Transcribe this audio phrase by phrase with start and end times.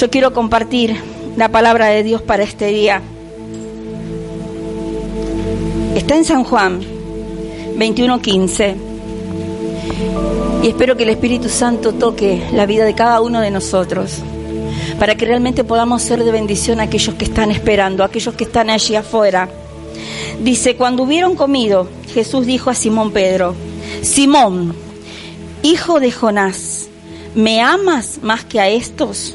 [0.00, 0.96] Yo quiero compartir
[1.36, 3.02] la palabra de Dios para este día.
[5.94, 6.80] Está en San Juan
[7.76, 8.76] 21:15.
[10.62, 14.20] Y espero que el Espíritu Santo toque la vida de cada uno de nosotros
[14.98, 18.44] para que realmente podamos ser de bendición a aquellos que están esperando, a aquellos que
[18.44, 19.50] están allí afuera.
[20.42, 23.54] Dice, cuando hubieron comido, Jesús dijo a Simón Pedro,
[24.00, 24.74] Simón,
[25.62, 26.88] hijo de Jonás,
[27.34, 29.34] ¿me amas más que a estos?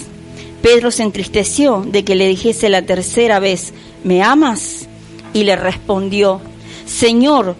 [0.61, 3.73] Pedro se entristeció de que le dijese la tercera vez,
[4.03, 4.87] ¿me amas?
[5.33, 6.41] Y le respondió,
[6.85, 7.55] Señor,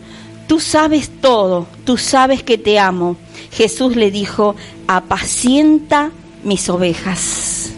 [0.47, 3.17] tú sabes todo, tú sabes que te amo.
[3.51, 4.55] Jesús le dijo,
[4.87, 6.11] apacienta
[6.43, 7.71] mis ovejas.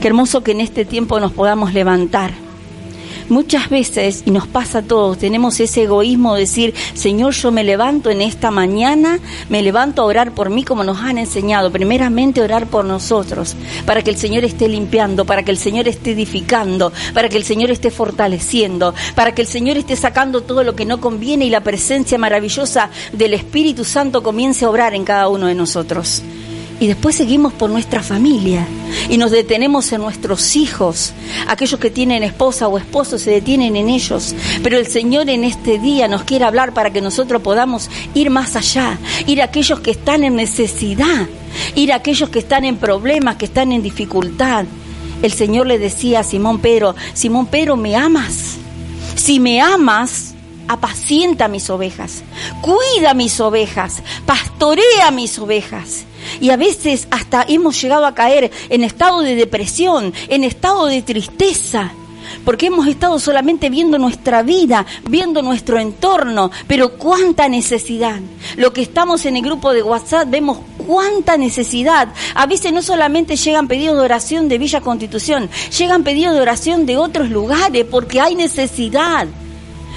[0.00, 2.45] Qué hermoso que en este tiempo nos podamos levantar
[3.28, 7.64] Muchas veces, y nos pasa a todos, tenemos ese egoísmo de decir, Señor, yo me
[7.64, 12.40] levanto en esta mañana, me levanto a orar por mí como nos han enseñado, primeramente
[12.40, 16.92] orar por nosotros, para que el Señor esté limpiando, para que el Señor esté edificando,
[17.14, 20.84] para que el Señor esté fortaleciendo, para que el Señor esté sacando todo lo que
[20.84, 25.48] no conviene y la presencia maravillosa del Espíritu Santo comience a obrar en cada uno
[25.48, 26.22] de nosotros
[26.78, 28.66] y después seguimos por nuestra familia
[29.08, 31.14] y nos detenemos en nuestros hijos.
[31.48, 34.34] Aquellos que tienen esposa o esposo se detienen en ellos.
[34.62, 38.56] Pero el Señor en este día nos quiere hablar para que nosotros podamos ir más
[38.56, 41.26] allá, ir a aquellos que están en necesidad,
[41.74, 44.66] ir a aquellos que están en problemas, que están en dificultad.
[45.22, 48.56] El Señor le decía a Simón Pedro, Simón Pedro, ¿me amas?
[49.14, 50.34] Si me amas,
[50.68, 52.22] apacienta mis ovejas,
[52.60, 56.04] cuida mis ovejas, pastorea mis ovejas.
[56.40, 61.02] Y a veces hasta hemos llegado a caer en estado de depresión, en estado de
[61.02, 61.92] tristeza,
[62.44, 68.20] porque hemos estado solamente viendo nuestra vida, viendo nuestro entorno, pero cuánta necesidad.
[68.56, 72.08] Lo que estamos en el grupo de WhatsApp vemos cuánta necesidad.
[72.34, 76.86] A veces no solamente llegan pedidos de oración de Villa Constitución, llegan pedidos de oración
[76.86, 79.26] de otros lugares porque hay necesidad.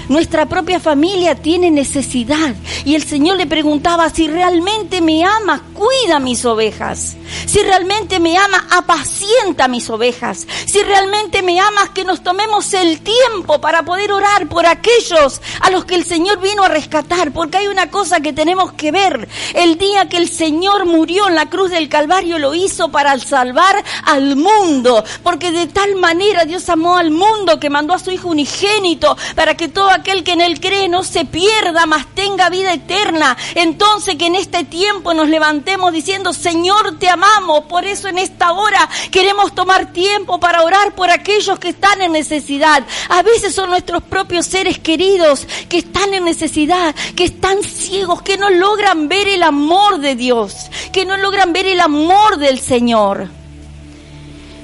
[0.10, 2.56] Nuestra propia familia tiene necesidad.
[2.84, 7.16] Y el Señor le preguntaba, si realmente me amas, cuida mis ovejas.
[7.46, 10.48] Si realmente me ama, apacienta mis ovejas.
[10.66, 15.70] Si realmente me amas, que nos tomemos el tiempo para poder orar por aquellos a
[15.70, 17.32] los que el Señor vino a rescatar.
[17.32, 19.30] Porque hay una cosa que tenemos que ver.
[19.54, 23.84] El día que el Señor murió en la cruz del Calvario lo hizo para salvar
[24.06, 25.04] al mundo.
[25.22, 29.56] Porque de tal manera Dios amó al mundo que mandó a su Hijo unigénito para
[29.56, 33.38] que todo aquel que en él cree no se pierda, mas tenga vida eterna.
[33.56, 37.66] Entonces que en este tiempo nos levantemos diciendo, Señor, te amamos.
[37.66, 42.12] Por eso en esta hora queremos tomar tiempo para orar por aquellos que están en
[42.12, 42.84] necesidad.
[43.10, 48.38] A veces son nuestros propios seres queridos que están en necesidad, que están ciegos, que
[48.38, 53.30] no logran ver el amor de Dios, que no logran ver el amor del Señor.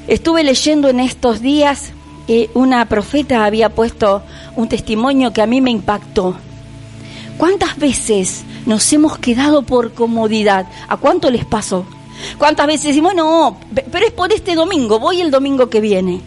[0.07, 1.94] Estuve leyendo en estos días
[2.53, 4.23] una profeta había puesto
[4.55, 6.35] un testimonio que a mí me impactó.
[7.37, 10.67] ¿Cuántas veces nos hemos quedado por comodidad?
[10.87, 11.85] ¿A cuánto les pasó?
[12.37, 13.57] ¿Cuántas veces decimos, no,
[13.91, 16.21] pero es por este domingo, voy el domingo que viene?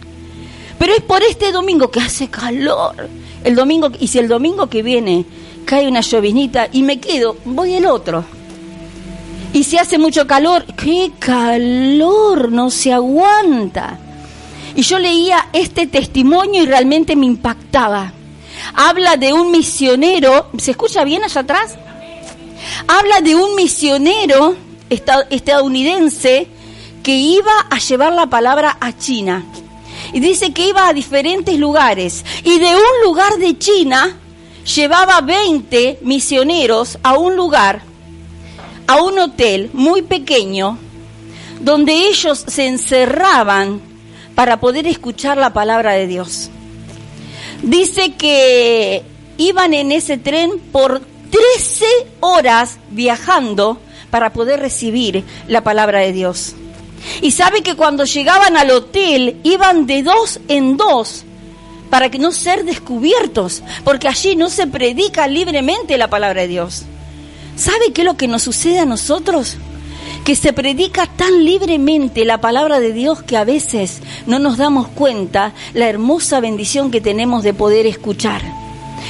[0.77, 3.09] Pero es por este domingo que hace calor.
[3.43, 5.25] El domingo, y si el domingo que viene
[5.65, 8.23] cae una llovinita y me quedo, voy el otro.
[9.51, 13.99] Y si hace mucho calor, qué calor, no se aguanta.
[14.79, 18.13] Y yo leía este testimonio y realmente me impactaba.
[18.73, 21.75] Habla de un misionero, ¿se escucha bien allá atrás?
[22.87, 24.55] Habla de un misionero
[24.89, 26.47] estadounidense
[27.03, 29.43] que iba a llevar la palabra a China.
[30.13, 32.23] Y dice que iba a diferentes lugares.
[32.45, 34.17] Y de un lugar de China
[34.63, 37.81] llevaba 20 misioneros a un lugar,
[38.87, 40.77] a un hotel muy pequeño,
[41.59, 43.88] donde ellos se encerraban
[44.39, 46.49] para poder escuchar la palabra de Dios.
[47.61, 49.03] Dice que
[49.37, 51.85] iban en ese tren por 13
[52.21, 56.55] horas viajando para poder recibir la palabra de Dios.
[57.21, 61.25] Y sabe que cuando llegaban al hotel iban de dos en dos
[61.89, 66.83] para que no ser descubiertos, porque allí no se predica libremente la palabra de Dios.
[67.57, 69.57] ¿Sabe qué es lo que nos sucede a nosotros?
[70.23, 74.87] Que se predica tan libremente la palabra de Dios que a veces no nos damos
[74.87, 78.41] cuenta la hermosa bendición que tenemos de poder escuchar.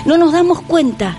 [0.06, 1.18] No nos damos cuenta.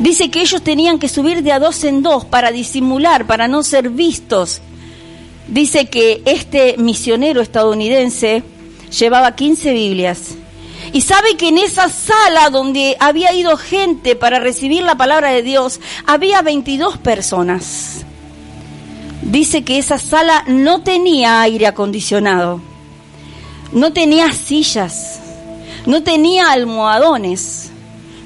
[0.00, 3.62] Dice que ellos tenían que subir de a dos en dos para disimular, para no
[3.62, 4.60] ser vistos.
[5.48, 8.42] Dice que este misionero estadounidense
[8.98, 10.36] llevaba 15 Biblias.
[10.92, 15.42] Y sabe que en esa sala donde había ido gente para recibir la palabra de
[15.42, 18.04] Dios, había 22 personas.
[19.32, 22.60] Dice que esa sala no tenía aire acondicionado,
[23.72, 25.20] no tenía sillas,
[25.86, 27.70] no tenía almohadones.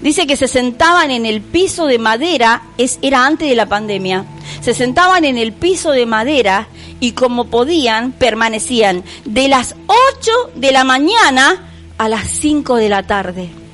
[0.03, 4.25] Dice que se sentaban en el piso de madera, es, era antes de la pandemia,
[4.61, 6.67] se sentaban en el piso de madera
[6.99, 13.05] y como podían permanecían de las 8 de la mañana a las 5 de la
[13.05, 13.65] tarde.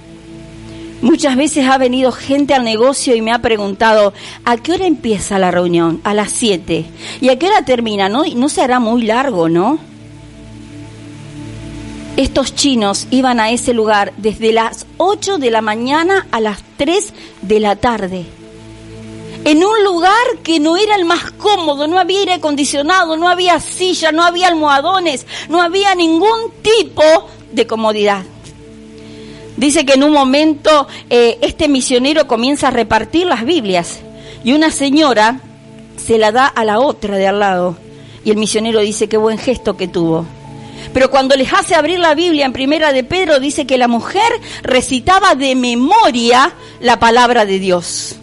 [1.03, 4.15] Muchas veces ha venido gente al negocio y me ha preguntado,
[4.45, 6.01] ¿a qué hora empieza la reunión?
[6.05, 6.87] A las 7.
[7.21, 8.09] ¿Y a qué hora termina?
[8.09, 9.79] No, no será muy largo, ¿no?
[12.17, 17.13] Estos chinos iban a ese lugar desde las 8 de la mañana a las 3
[17.43, 18.27] de la tarde
[19.45, 20.13] en un lugar
[20.45, 24.49] que no era el más cómodo, no había aire acondicionado, no había silla, no había
[24.49, 27.03] almohadones, no había ningún tipo
[27.51, 28.23] de comodidad.
[29.63, 34.01] Dice que en un momento eh, este misionero comienza a repartir las Biblias
[34.43, 35.41] y una señora
[35.97, 37.77] se la da a la otra de al lado
[38.25, 40.27] y el misionero dice qué buen gesto que tuvo.
[40.93, 44.33] Pero cuando les hace abrir la Biblia en primera de Pedro dice que la mujer
[44.65, 48.17] recitaba de memoria la palabra de Dios.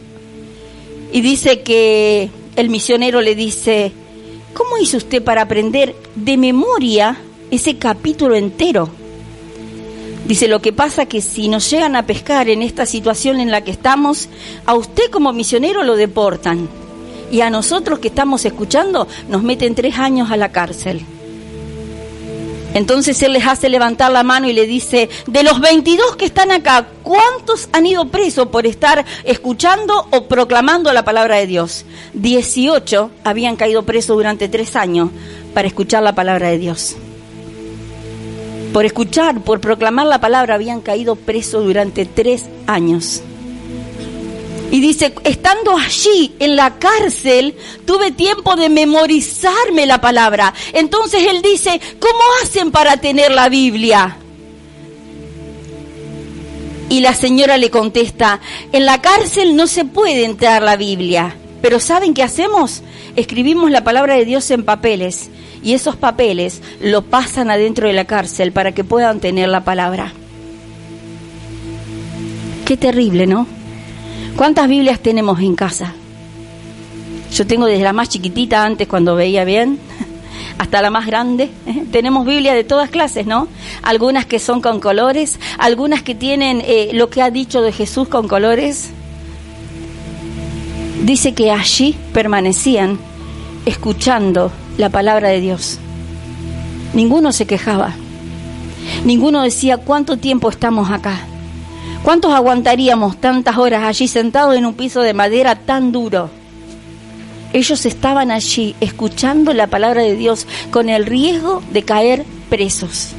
[1.14, 3.94] Y dice que el misionero le dice,
[4.54, 7.16] ¿cómo hizo usted para aprender de memoria
[7.50, 8.99] ese capítulo entero?
[10.30, 13.64] Dice, lo que pasa que si nos llegan a pescar en esta situación en la
[13.64, 14.30] que estamos,
[14.68, 16.70] a usted como misionero lo deportan
[17.32, 21.04] y a nosotros que estamos escuchando nos meten tres años a la cárcel.
[22.76, 26.52] Entonces él les hace levantar la mano y le dice, de los 22 que están
[26.52, 31.86] acá, ¿cuántos han ido presos por estar escuchando o proclamando la palabra de Dios?
[32.14, 35.10] 18 habían caído presos durante tres años
[35.56, 36.98] para escuchar la palabra de Dios.
[38.74, 43.22] Por escuchar, por proclamar la palabra, habían caído presos durante tres años.
[44.72, 47.56] Y dice, estando allí en la cárcel,
[47.86, 50.54] tuve tiempo de memorizarme la palabra.
[50.74, 54.18] Entonces él dice, ¿cómo hacen para tener la Biblia?
[56.90, 58.40] Y la señora le contesta,
[58.72, 61.36] en la cárcel no se puede entrar la Biblia.
[61.64, 62.84] Pero ¿saben qué hacemos?
[63.16, 65.30] Escribimos la palabra de Dios en papeles
[65.64, 70.14] y esos papeles lo pasan adentro de la cárcel para que puedan tener la palabra.
[72.66, 73.48] Qué terrible, ¿no?
[74.36, 75.94] ¿Cuántas Biblias tenemos en casa?
[77.34, 79.80] Yo tengo desde la más chiquitita antes cuando veía bien
[80.58, 81.50] hasta la más grande.
[81.92, 83.48] Tenemos Biblias de todas clases, ¿no?
[83.82, 88.08] Algunas que son con colores, algunas que tienen eh, lo que ha dicho de Jesús
[88.08, 88.92] con colores.
[91.04, 93.00] Dice que allí permanecían
[93.66, 95.78] escuchando la palabra de Dios.
[96.94, 97.96] Ninguno se quejaba.
[99.04, 101.20] Ninguno decía cuánto tiempo estamos acá.
[102.02, 106.30] ¿Cuántos aguantaríamos tantas horas allí sentados en un piso de madera tan duro?
[107.52, 113.10] Ellos estaban allí escuchando la palabra de Dios con el riesgo de caer presos.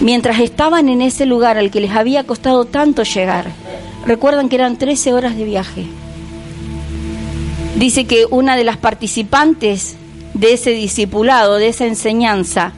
[0.00, 3.50] Mientras estaban en ese lugar al que les había costado tanto llegar,
[4.06, 5.84] recuerdan que eran 13 horas de viaje.
[7.78, 9.96] Dice que una de las participantes
[10.38, 12.72] de ese discipulado, de esa enseñanza,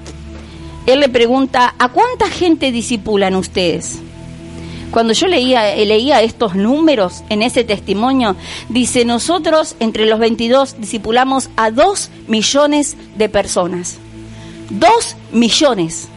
[0.86, 3.98] él le pregunta, ¿a cuánta gente disipulan ustedes?
[4.90, 8.36] Cuando yo leía, leía estos números en ese testimonio,
[8.70, 13.98] dice, nosotros entre los 22 discipulamos a dos millones de personas.
[14.70, 16.08] Dos millones,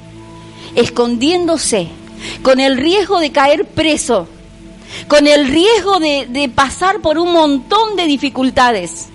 [0.75, 1.89] escondiéndose,
[2.43, 4.27] con el riesgo de caer preso,
[5.10, 9.10] con el riesgo de pasar por un montón de dificultades.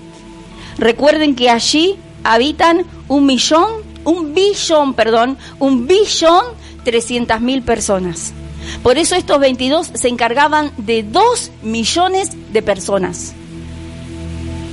[0.76, 1.96] Recuerden que allí
[2.32, 3.66] habitan un millón,
[4.04, 6.44] un billón, perdón, un billón
[6.84, 8.32] trescientas mil personas.
[8.82, 13.34] Por eso estos 22 se encargaban de 2 millones de personas.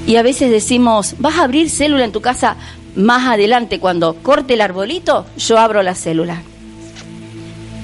[0.06, 2.58] Y a veces decimos, vas a abrir célula en tu casa
[2.96, 6.44] más adelante, cuando corte el arbolito, yo abro la célula.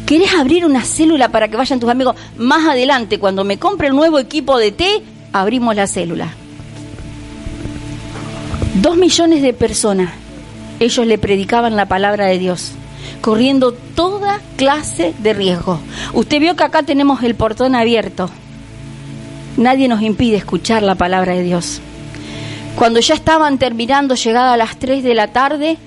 [0.05, 3.19] ¿Querés abrir una célula para que vayan tus amigos más adelante?
[3.19, 5.01] Cuando me compre el nuevo equipo de té,
[5.33, 6.33] abrimos la célula.
[8.81, 10.13] Dos millones de personas,
[10.79, 12.73] ellos le predicaban la palabra de Dios
[13.21, 15.79] corriendo toda clase de riesgo.
[16.13, 18.29] Usted vio que acá tenemos el portón abierto.
[19.57, 21.81] Nadie nos impide escuchar la palabra de Dios.
[22.75, 25.77] Cuando ya estaban terminando, llegada a las 3 de la tarde,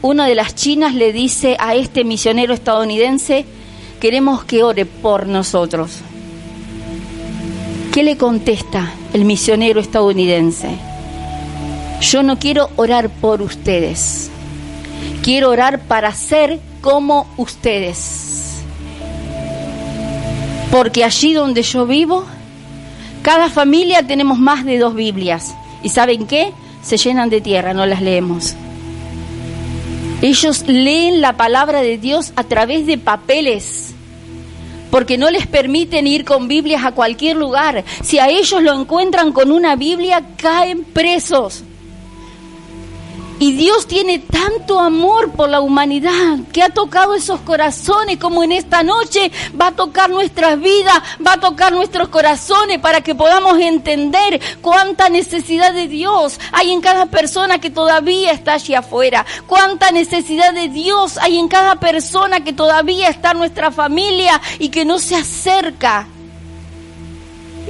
[0.00, 3.44] una de las chinas le dice a este misionero estadounidense,
[4.00, 5.98] queremos que ore por nosotros.
[7.92, 10.87] ¿Qué le contesta el misionero estadounidense?
[12.00, 14.30] Yo no quiero orar por ustedes,
[15.22, 18.62] quiero orar para ser como ustedes.
[20.70, 22.24] Porque allí donde yo vivo,
[23.22, 25.54] cada familia tenemos más de dos Biblias.
[25.82, 26.52] ¿Y saben qué?
[26.82, 28.54] Se llenan de tierra, no las leemos.
[30.20, 33.92] Ellos leen la palabra de Dios a través de papeles,
[34.90, 37.84] porque no les permiten ir con Biblias a cualquier lugar.
[38.02, 41.64] Si a ellos lo encuentran con una Biblia, caen presos.
[43.40, 48.50] Y Dios tiene tanto amor por la humanidad que ha tocado esos corazones como en
[48.50, 53.58] esta noche va a tocar nuestras vidas, va a tocar nuestros corazones para que podamos
[53.60, 59.92] entender cuánta necesidad de Dios hay en cada persona que todavía está allí afuera, cuánta
[59.92, 64.84] necesidad de Dios hay en cada persona que todavía está en nuestra familia y que
[64.84, 66.08] no se acerca.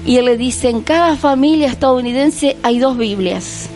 [0.06, 3.68] Y él le dice, en cada familia estadounidense hay dos Biblias.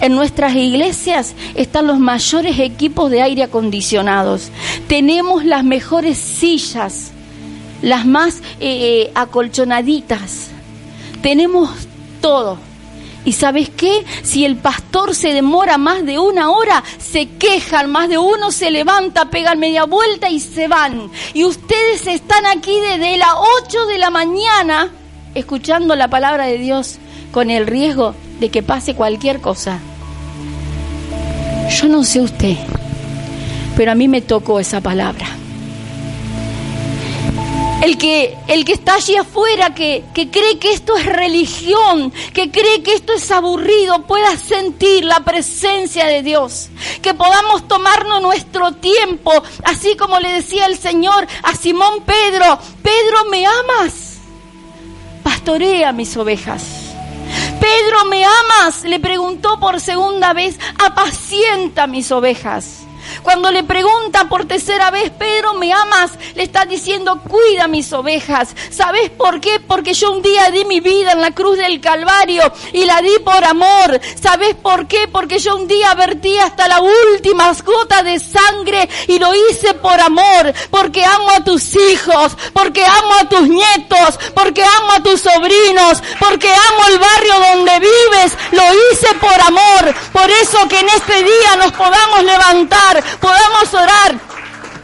[0.00, 4.50] En nuestras iglesias están los mayores equipos de aire acondicionados.
[4.86, 7.10] Tenemos las mejores sillas,
[7.82, 10.48] las más eh, eh, acolchonaditas.
[11.22, 11.70] Tenemos
[12.20, 12.58] todo.
[13.24, 14.06] ¿Y sabes qué?
[14.22, 18.70] Si el pastor se demora más de una hora, se quejan, más de uno se
[18.70, 21.10] levanta, pegan media vuelta y se van.
[21.34, 23.34] Y ustedes están aquí desde las
[23.66, 24.90] 8 de la mañana
[25.34, 26.98] escuchando la palabra de Dios
[27.32, 29.80] con el riesgo de que pase cualquier cosa.
[31.70, 32.56] Yo no sé usted,
[33.76, 35.26] pero a mí me tocó esa palabra.
[37.82, 42.50] El que, el que está allí afuera, que, que cree que esto es religión, que
[42.50, 46.70] cree que esto es aburrido, pueda sentir la presencia de Dios.
[47.02, 53.30] Que podamos tomarnos nuestro tiempo, así como le decía el Señor a Simón Pedro, Pedro,
[53.30, 54.18] ¿me amas?
[55.22, 56.77] Pastorea mis ovejas.
[57.68, 58.84] Pedro, ¿me amas?
[58.84, 62.87] Le preguntó por segunda vez, apacienta mis ovejas.
[63.28, 66.12] Cuando le pregunta por tercera vez, Pedro, ¿me amas?
[66.34, 68.56] Le está diciendo, cuida mis ovejas.
[68.70, 69.60] ¿Sabes por qué?
[69.60, 73.18] Porque yo un día di mi vida en la cruz del Calvario y la di
[73.22, 74.00] por amor.
[74.18, 75.08] ¿Sabes por qué?
[75.08, 80.00] Porque yo un día vertí hasta la última gota de sangre y lo hice por
[80.00, 80.54] amor.
[80.70, 86.02] Porque amo a tus hijos, porque amo a tus nietos, porque amo a tus sobrinos,
[86.18, 88.32] porque amo el barrio donde vives.
[88.52, 89.94] Lo hice por amor.
[90.14, 94.14] Por eso que en este día nos podamos levantar podamos orar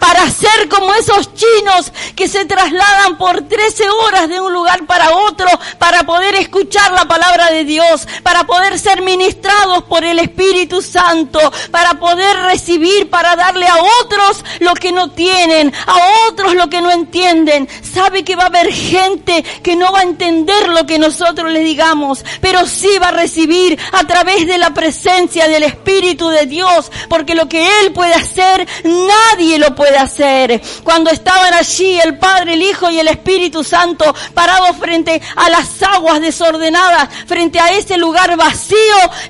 [0.04, 5.16] para ser como esos chinos que se trasladan por 13 horas de un lugar para
[5.16, 10.82] otro para poder escuchar la palabra de Dios, para poder ser ministrados por el Espíritu
[10.82, 16.68] Santo, para poder recibir, para darle a otros lo que no tienen, a otros lo
[16.68, 17.66] que no entienden.
[17.82, 21.61] Sabe que va a haber gente que no va a entender lo que nosotros le
[21.61, 26.92] digamos, pero sí va a recibir a través de la presencia del Espíritu de Dios,
[27.08, 30.60] porque lo que Él puede hacer, nadie lo puede hacer.
[30.82, 35.82] Cuando estaban allí el Padre, el Hijo y el Espíritu Santo parados frente a las
[35.82, 38.76] aguas desordenadas, frente a ese lugar vacío,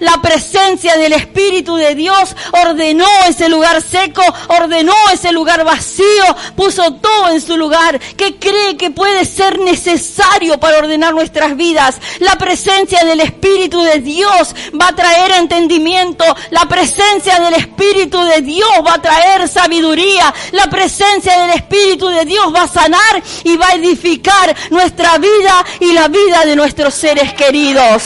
[0.00, 6.24] la presencia del Espíritu de Dios ordenó ese lugar seco, ordenó ese lugar vacío,
[6.56, 7.98] puso todo en su lugar.
[8.16, 11.96] ¿Qué cree que puede ser necesario para ordenar nuestras vidas?
[12.20, 18.40] La presencia del Espíritu de Dios va a traer entendimiento, la presencia del Espíritu de
[18.42, 23.56] Dios va a traer sabiduría, la presencia del Espíritu de Dios va a sanar y
[23.56, 28.02] va a edificar nuestra vida y la vida de nuestros seres queridos.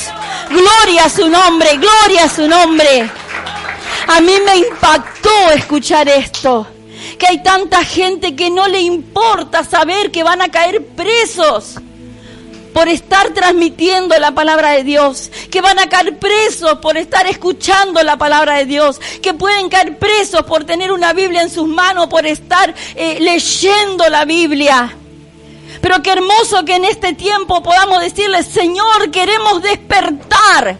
[0.48, 3.10] Gloria a su nombre, gloria a su nombre.
[4.08, 6.66] A mí me impactó escuchar esto
[7.18, 11.74] que hay tanta gente que no le importa saber que van a caer presos
[12.78, 18.00] por estar transmitiendo la palabra de Dios, que van a caer presos por estar escuchando
[18.04, 22.06] la palabra de Dios, que pueden caer presos por tener una Biblia en sus manos,
[22.06, 24.96] por estar eh, leyendo la Biblia.
[25.80, 30.78] Pero qué hermoso que en este tiempo podamos decirle, Señor, queremos despertar.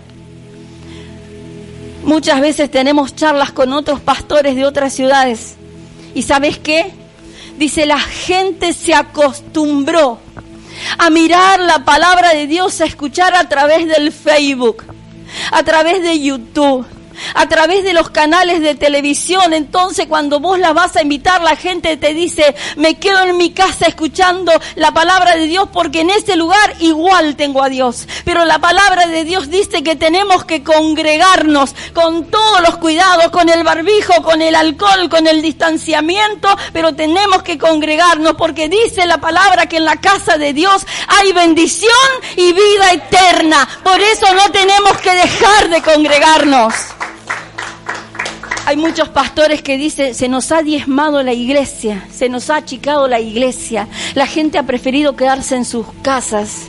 [2.05, 5.57] Muchas veces tenemos charlas con otros pastores de otras ciudades.
[6.15, 6.93] ¿Y sabes qué?
[7.57, 10.21] Dice, la gente se acostumbró
[10.99, 14.85] a mirar la palabra de Dios, a escuchar a través del Facebook,
[15.53, 16.87] a través de YouTube,
[17.35, 19.53] a través de los canales de televisión.
[19.53, 23.53] Entonces cuando vos la vas a invitar, la gente te dice, me quedo en mi
[23.53, 28.07] casa escuchando la palabra de Dios porque en ese lugar igual tengo a Dios.
[28.25, 33.49] Pero la palabra de Dios dice que tenemos que congregarnos con todos los cuidados, con
[33.49, 39.19] el barbijo, con el alcohol, con el distanciamiento, pero tenemos que congregarnos porque dice la
[39.19, 41.93] palabra que en la casa de Dios hay bendición
[42.37, 43.69] y vida eterna.
[43.83, 46.75] Por eso no tenemos que dejar de congregarnos.
[48.69, 53.09] Hay muchos pastores que dicen, se nos ha diezmado la iglesia, se nos ha achicado
[53.09, 56.67] la iglesia, la gente ha preferido quedarse en sus casas,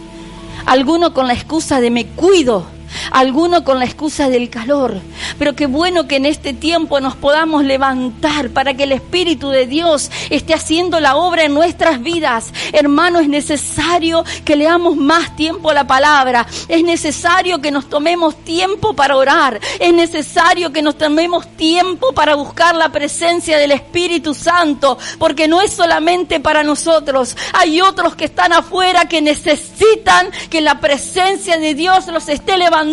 [0.65, 2.65] algunos con la excusa de me cuido,
[3.11, 4.99] alguno con la excusa del calor.
[5.37, 9.67] Pero qué bueno que en este tiempo nos podamos levantar para que el Espíritu de
[9.67, 12.51] Dios esté haciendo la obra en nuestras vidas.
[12.73, 16.45] Hermano, es necesario que leamos más tiempo la palabra.
[16.67, 19.59] Es necesario que nos tomemos tiempo para orar.
[19.79, 24.97] Es necesario que nos tomemos tiempo para buscar la presencia del Espíritu Santo.
[25.17, 27.35] Porque no es solamente para nosotros.
[27.53, 32.88] Hay otros que están afuera que necesitan que la presencia de Dios los esté levantando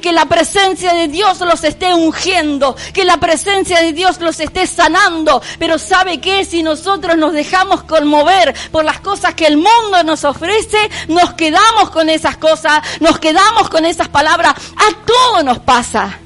[0.00, 4.66] que la presencia de Dios los esté ungiendo, que la presencia de Dios los esté
[4.66, 5.42] sanando.
[5.58, 6.44] Pero ¿sabe qué?
[6.44, 11.90] Si nosotros nos dejamos conmover por las cosas que el mundo nos ofrece, nos quedamos
[11.90, 14.54] con esas cosas, nos quedamos con esas palabras.
[14.76, 16.18] A todo nos pasa.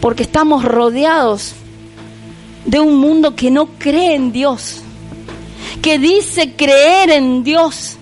[0.00, 1.52] Porque estamos rodeados
[2.64, 4.80] de un mundo que no cree en Dios,
[5.82, 7.96] que dice creer en Dios,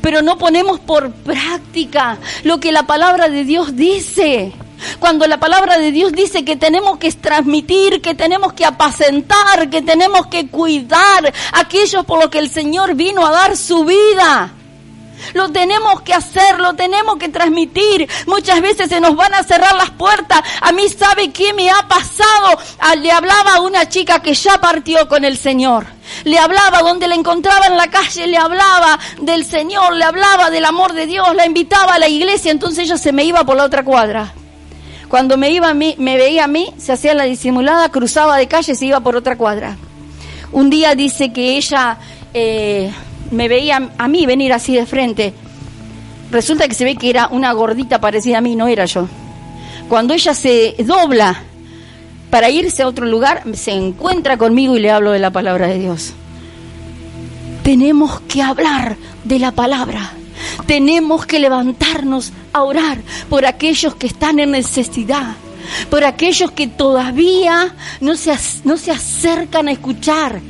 [0.00, 4.52] pero no ponemos por práctica lo que la palabra de Dios dice.
[4.98, 9.82] Cuando la palabra de Dios dice que tenemos que transmitir, que tenemos que apacentar, que
[9.82, 14.52] tenemos que cuidar aquellos por los que el Señor vino a dar su vida.
[15.34, 18.08] Lo tenemos que hacer, lo tenemos que transmitir.
[18.26, 20.42] Muchas veces se nos van a cerrar las puertas.
[20.60, 22.58] A mí sabe qué me ha pasado.
[22.78, 25.86] Ah, le hablaba a una chica que ya partió con el Señor.
[26.24, 30.64] Le hablaba donde la encontraba en la calle, le hablaba del Señor, le hablaba del
[30.64, 33.64] amor de Dios, la invitaba a la iglesia, entonces ella se me iba por la
[33.64, 34.32] otra cuadra.
[35.08, 38.48] Cuando me iba a mí, me veía a mí, se hacía la disimulada, cruzaba de
[38.48, 39.76] calle y se iba por otra cuadra.
[40.52, 41.98] Un día dice que ella
[42.34, 42.92] eh,
[43.30, 45.34] me veía a mí venir así de frente.
[46.30, 49.08] Resulta que se ve que era una gordita parecida a mí, no era yo.
[49.88, 51.42] Cuando ella se dobla
[52.30, 55.78] para irse a otro lugar, se encuentra conmigo y le hablo de la palabra de
[55.78, 56.12] Dios.
[57.62, 60.12] Tenemos que hablar de la palabra.
[60.66, 65.34] Tenemos que levantarnos a orar por aquellos que están en necesidad,
[65.90, 70.40] por aquellos que todavía no se, no se acercan a escuchar.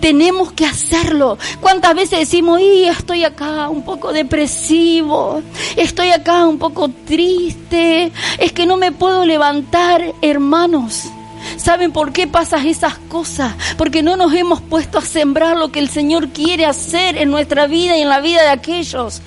[0.00, 1.38] Tenemos que hacerlo.
[1.60, 5.42] ¿Cuántas veces decimos, y estoy acá un poco depresivo,
[5.76, 11.04] estoy acá un poco triste, es que no me puedo levantar, hermanos?
[11.56, 13.54] ¿Saben por qué pasan esas cosas?
[13.76, 17.66] Porque no nos hemos puesto a sembrar lo que el Señor quiere hacer en nuestra
[17.66, 19.22] vida y en la vida de aquellos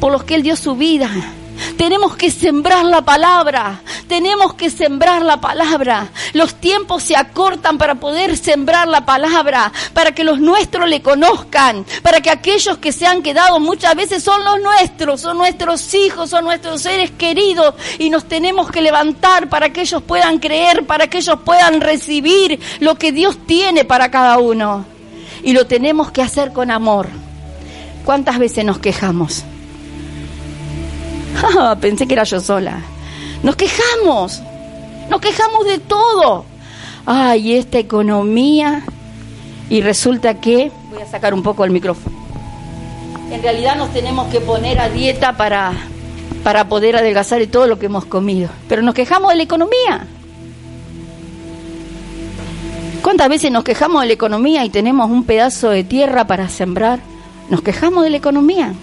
[0.00, 1.10] por los que Él dio su vida.
[1.76, 6.08] Tenemos que sembrar la palabra, tenemos que sembrar la palabra.
[6.32, 11.84] Los tiempos se acortan para poder sembrar la palabra, para que los nuestros le conozcan,
[12.02, 16.30] para que aquellos que se han quedado muchas veces son los nuestros, son nuestros hijos,
[16.30, 21.08] son nuestros seres queridos y nos tenemos que levantar para que ellos puedan creer, para
[21.08, 24.84] que ellos puedan recibir lo que Dios tiene para cada uno.
[25.42, 27.08] Y lo tenemos que hacer con amor.
[28.04, 29.44] ¿Cuántas veces nos quejamos?
[31.80, 32.80] Pensé que era yo sola.
[33.42, 34.42] Nos quejamos,
[35.08, 36.44] nos quejamos de todo.
[37.06, 38.82] Ay, esta economía.
[39.70, 42.16] Y resulta que, voy a sacar un poco el micrófono.
[43.30, 45.72] En realidad nos tenemos que poner a dieta para,
[46.42, 48.48] para poder adelgazar de todo lo que hemos comido.
[48.68, 50.06] Pero nos quejamos de la economía.
[53.02, 57.00] ¿Cuántas veces nos quejamos de la economía y tenemos un pedazo de tierra para sembrar?
[57.48, 58.74] Nos quejamos de la economía.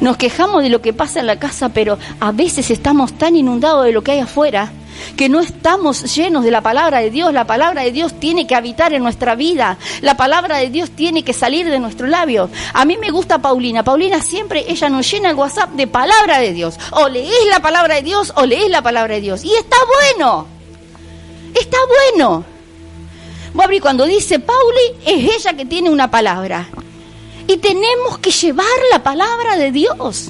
[0.00, 3.84] Nos quejamos de lo que pasa en la casa, pero a veces estamos tan inundados
[3.84, 4.72] de lo que hay afuera
[5.16, 7.32] que no estamos llenos de la palabra de Dios.
[7.32, 9.78] La palabra de Dios tiene que habitar en nuestra vida.
[10.00, 12.50] La palabra de Dios tiene que salir de nuestro labio.
[12.72, 13.82] A mí me gusta Paulina.
[13.82, 16.78] Paulina siempre, ella nos llena el WhatsApp de palabra de Dios.
[16.92, 19.44] O lees la palabra de Dios o lees la palabra de Dios.
[19.44, 19.76] Y está
[20.16, 20.46] bueno.
[21.54, 21.78] Está
[22.14, 22.44] bueno.
[23.52, 26.68] Bobby, cuando dice Pauli, es ella que tiene una palabra.
[27.50, 30.28] Y tenemos que llevar la palabra de Dios.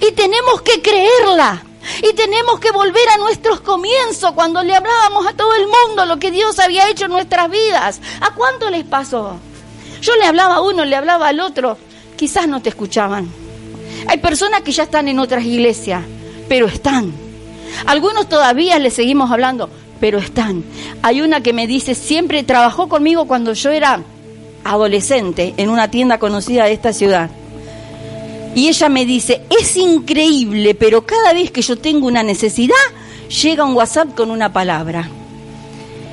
[0.00, 1.62] Y tenemos que creerla.
[2.02, 6.18] Y tenemos que volver a nuestros comienzos cuando le hablábamos a todo el mundo lo
[6.18, 8.00] que Dios había hecho en nuestras vidas.
[8.20, 9.38] ¿A cuánto les pasó?
[10.02, 11.78] Yo le hablaba a uno, le hablaba al otro.
[12.16, 13.30] Quizás no te escuchaban.
[14.08, 16.02] Hay personas que ya están en otras iglesias,
[16.48, 17.12] pero están.
[17.86, 20.64] Algunos todavía le seguimos hablando, pero están.
[21.02, 24.02] Hay una que me dice, siempre trabajó conmigo cuando yo era
[24.70, 27.30] adolescente en una tienda conocida de esta ciudad.
[28.54, 32.74] Y ella me dice, es increíble, pero cada vez que yo tengo una necesidad,
[33.42, 35.10] llega un WhatsApp con una palabra.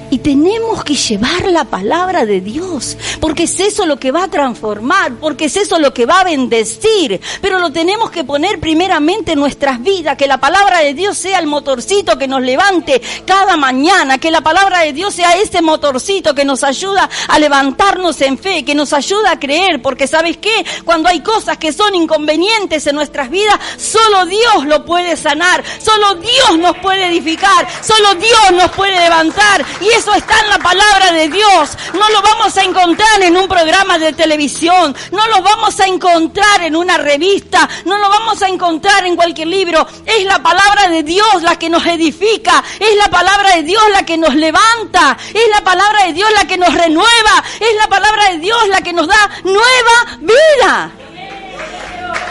[0.10, 4.28] Y tenemos que llevar la palabra de Dios, porque es eso lo que va a
[4.28, 7.20] transformar, porque es eso lo que va a bendecir.
[7.42, 11.40] Pero lo tenemos que poner primeramente en nuestras vidas, que la palabra de Dios sea
[11.40, 16.36] el motorcito que nos levante cada mañana, que la palabra de Dios sea ese motorcito
[16.36, 20.66] que nos ayuda a levantarnos en fe, que nos ayuda a creer, porque sabes qué,
[20.86, 26.16] cuando hay cosas que son inconvenientes en nuestras vidas, solo Dios lo puede sanar, solo
[26.16, 29.66] Dios nos puede edificar, solo Dios nos puede levantar.
[29.82, 31.78] Y eso está en la palabra de Dios.
[31.94, 36.62] No lo vamos a encontrar en un programa de televisión, no lo vamos a encontrar
[36.64, 39.88] en una revista, no lo vamos a encontrar en cualquier libro.
[40.06, 44.04] Es la palabra de Dios la que nos edifica, es la palabra de Dios la
[44.04, 48.32] que nos levanta, es la palabra de Dios la que nos renueva, es la palabra
[48.32, 50.92] de Dios la que nos da nueva vida.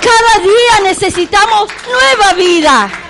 [0.03, 3.02] Cada día necesitamos nueva vida.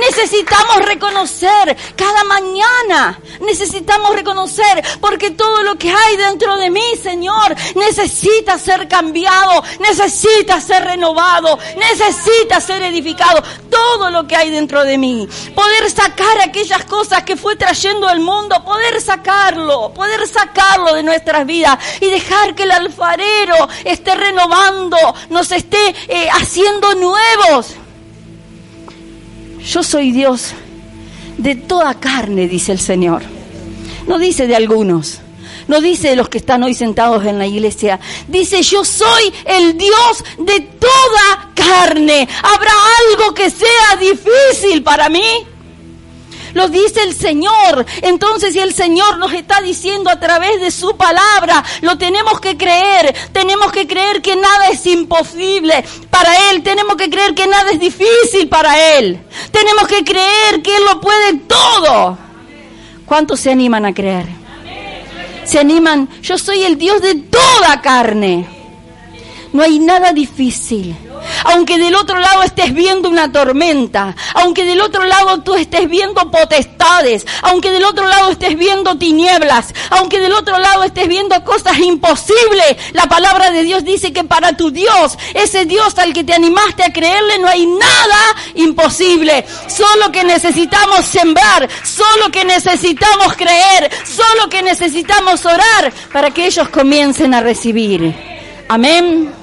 [0.00, 3.20] Necesitamos reconocer cada mañana.
[3.40, 10.60] Necesitamos reconocer porque todo lo que hay dentro de mí, Señor, necesita ser cambiado, necesita
[10.60, 13.42] ser renovado, necesita ser edificado.
[13.70, 15.28] Todo lo que hay dentro de mí.
[15.54, 21.46] Poder sacar aquellas cosas que fue trayendo el mundo, poder sacarlo, poder sacarlo de nuestras
[21.46, 24.96] vidas y dejar que el alfarero esté renovando,
[25.28, 27.74] nos esté eh, haciendo nuevos.
[29.64, 30.52] Yo soy Dios
[31.36, 33.22] de toda carne, dice el Señor.
[34.06, 35.20] No dice de algunos.
[35.68, 38.00] No dice de los que están hoy sentados en la iglesia.
[38.26, 42.26] Dice, yo soy el Dios de toda carne.
[42.42, 42.72] ¿Habrá
[43.10, 45.46] algo que sea difícil para mí?
[46.54, 47.86] Lo dice el Señor.
[48.02, 52.56] Entonces, si el Señor nos está diciendo a través de su palabra, lo tenemos que
[52.56, 53.14] creer.
[53.32, 56.62] Tenemos que creer que nada es imposible para Él.
[56.62, 59.20] Tenemos que creer que nada es difícil para Él.
[59.50, 62.18] Tenemos que creer que Él lo puede todo.
[63.06, 64.26] ¿Cuántos se animan a creer?
[65.44, 66.08] Se animan.
[66.22, 68.46] Yo soy el Dios de toda carne.
[69.52, 70.96] No hay nada difícil
[71.44, 76.30] aunque del otro lado estés viendo una tormenta, aunque del otro lado tú estés viendo
[76.30, 81.78] potestades, aunque del otro lado estés viendo tinieblas, aunque del otro lado estés viendo cosas
[81.78, 86.34] imposibles, la palabra de Dios dice que para tu Dios, ese Dios al que te
[86.34, 88.18] animaste a creerle, no hay nada
[88.54, 89.44] imposible.
[89.68, 96.68] Solo que necesitamos sembrar, solo que necesitamos creer, solo que necesitamos orar para que ellos
[96.68, 98.14] comiencen a recibir.
[98.68, 99.39] Amén.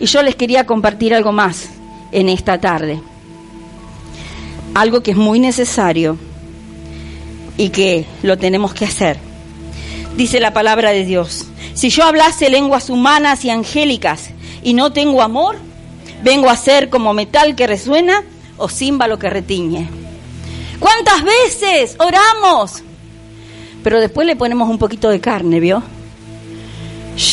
[0.00, 1.68] Y yo les quería compartir algo más
[2.10, 3.00] en esta tarde.
[4.74, 6.16] Algo que es muy necesario
[7.56, 9.18] y que lo tenemos que hacer.
[10.16, 14.30] Dice la palabra de Dios, si yo hablase lenguas humanas y angélicas
[14.62, 15.56] y no tengo amor,
[16.22, 18.24] vengo a ser como metal que resuena
[18.56, 19.88] o címbalo que retiñe.
[20.78, 22.82] ¿Cuántas veces oramos?
[23.84, 25.82] Pero después le ponemos un poquito de carne, ¿vio?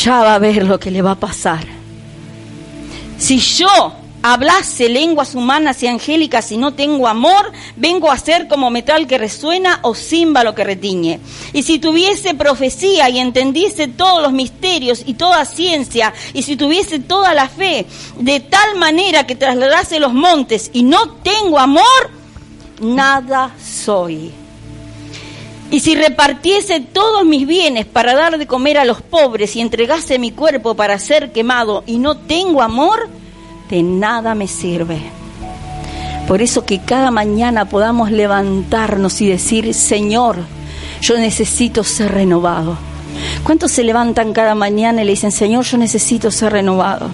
[0.04, 1.77] Ya va a ver lo que le va a pasar.
[3.18, 3.68] Si yo
[4.22, 9.18] hablase lenguas humanas y angélicas y no tengo amor, vengo a ser como metal que
[9.18, 11.20] resuena o címbalo que retiñe.
[11.52, 17.00] Y si tuviese profecía y entendiese todos los misterios y toda ciencia, y si tuviese
[17.00, 17.86] toda la fe,
[18.18, 22.10] de tal manera que trasladase los montes y no tengo amor,
[22.80, 24.32] nada soy.
[25.70, 30.18] Y si repartiese todos mis bienes para dar de comer a los pobres y entregase
[30.18, 33.08] mi cuerpo para ser quemado y no tengo amor,
[33.68, 34.98] de nada me sirve.
[36.26, 40.36] Por eso que cada mañana podamos levantarnos y decir, Señor,
[41.02, 42.78] yo necesito ser renovado.
[43.44, 47.10] ¿Cuántos se levantan cada mañana y le dicen, Señor, yo necesito ser renovado?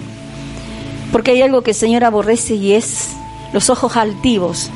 [1.11, 3.09] Porque hay algo que el Señor aborrece y es
[3.51, 4.69] los ojos altivos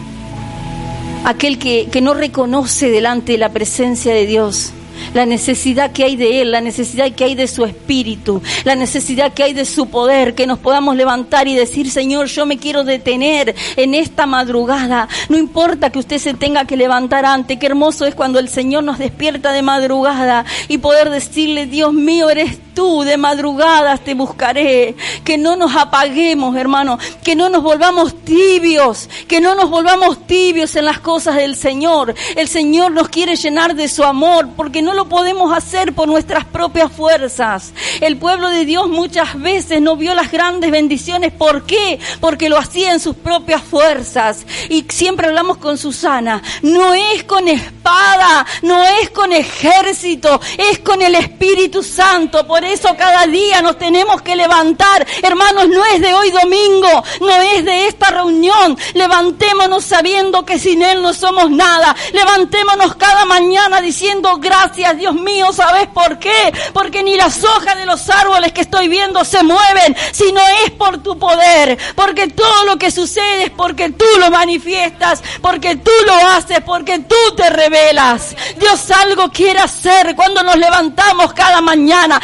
[1.25, 4.73] aquel que, que no reconoce delante de la presencia de Dios
[5.13, 9.33] la necesidad que hay de Él, la necesidad que hay de su espíritu, la necesidad
[9.33, 12.83] que hay de su poder, que nos podamos levantar y decir, Señor, yo me quiero
[12.83, 15.07] detener en esta madrugada.
[15.29, 18.83] No importa que usted se tenga que levantar antes, qué hermoso es cuando el Señor
[18.83, 24.95] nos despierta de madrugada y poder decirle, Dios mío, eres tú, de madrugadas te buscaré.
[25.25, 30.77] Que no nos apaguemos, hermano, que no nos volvamos tibios, que no nos volvamos tibios
[30.77, 32.15] en las cosas del Señor.
[32.37, 36.45] El Señor nos quiere llenar de su amor porque no lo podemos hacer por nuestras
[36.45, 37.73] propias fuerzas.
[37.99, 41.33] El pueblo de Dios muchas veces no vio las grandes bendiciones.
[41.33, 41.99] ¿Por qué?
[42.21, 44.45] Porque lo hacía en sus propias fuerzas.
[44.69, 51.01] Y siempre hablamos con Susana, no es con espada, no es con ejército, es con
[51.01, 52.47] el Espíritu Santo.
[52.73, 55.05] Eso cada día nos tenemos que levantar.
[55.21, 58.77] Hermanos, no es de hoy domingo, no es de esta reunión.
[58.93, 61.95] Levantémonos sabiendo que sin Él no somos nada.
[62.13, 66.53] Levantémonos cada mañana diciendo gracias Dios mío, ¿sabes por qué?
[66.73, 71.01] Porque ni las hojas de los árboles que estoy viendo se mueven, sino es por
[71.01, 71.77] tu poder.
[71.95, 76.99] Porque todo lo que sucede es porque tú lo manifiestas, porque tú lo haces, porque
[76.99, 78.35] tú te revelas.
[78.57, 82.21] Dios algo quiere hacer cuando nos levantamos cada mañana.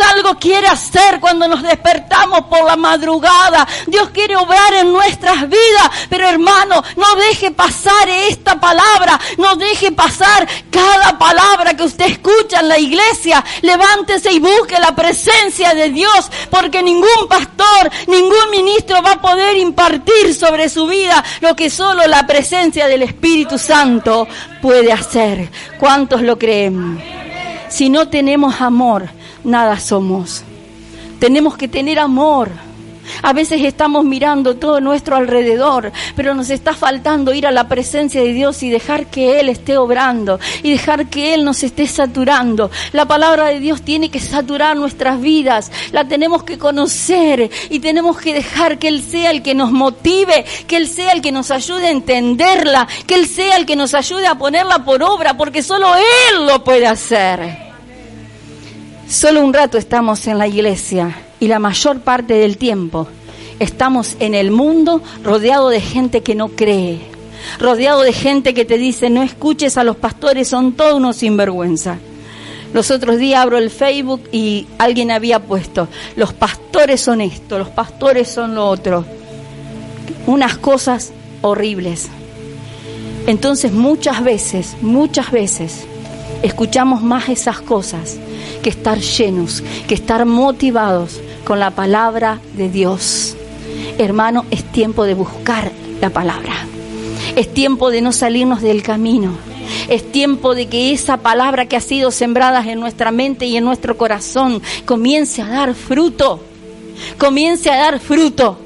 [0.00, 3.66] Algo quiere hacer cuando nos despertamos por la madrugada.
[3.86, 5.90] Dios quiere obrar en nuestras vidas.
[6.08, 9.20] Pero hermano, no deje pasar esta palabra.
[9.38, 13.44] No deje pasar cada palabra que usted escucha en la iglesia.
[13.62, 16.30] Levántese y busque la presencia de Dios.
[16.50, 22.06] Porque ningún pastor, ningún ministro va a poder impartir sobre su vida lo que solo
[22.06, 24.26] la presencia del Espíritu Santo
[24.62, 25.50] puede hacer.
[25.78, 27.02] ¿Cuántos lo creen?
[27.68, 29.08] Si no tenemos amor,
[29.44, 30.42] nada somos.
[31.18, 32.50] Tenemos que tener amor.
[33.22, 38.22] A veces estamos mirando todo nuestro alrededor, pero nos está faltando ir a la presencia
[38.22, 42.70] de Dios y dejar que Él esté obrando y dejar que Él nos esté saturando.
[42.92, 48.18] La palabra de Dios tiene que saturar nuestras vidas, la tenemos que conocer y tenemos
[48.18, 51.50] que dejar que Él sea el que nos motive, que Él sea el que nos
[51.50, 55.62] ayude a entenderla, que Él sea el que nos ayude a ponerla por obra, porque
[55.62, 57.63] solo Él lo puede hacer.
[59.08, 63.06] Solo un rato estamos en la iglesia y la mayor parte del tiempo
[63.58, 67.00] estamos en el mundo rodeado de gente que no cree,
[67.58, 71.98] rodeado de gente que te dice no escuches a los pastores, son todos unos sinvergüenza.
[72.72, 75.86] Los otros días abro el Facebook y alguien había puesto,
[76.16, 79.04] los pastores son esto, los pastores son lo otro.
[80.26, 81.12] Unas cosas
[81.42, 82.08] horribles.
[83.26, 85.86] Entonces muchas veces, muchas veces,
[86.44, 88.18] escuchamos más esas cosas
[88.62, 93.34] que estar llenos, que estar motivados con la palabra de Dios.
[93.96, 96.52] Hermano, es tiempo de buscar la palabra.
[97.34, 99.32] Es tiempo de no salirnos del camino.
[99.88, 103.64] Es tiempo de que esa palabra que ha sido sembrada en nuestra mente y en
[103.64, 106.42] nuestro corazón comience a dar fruto.
[107.16, 108.58] Comience a dar fruto.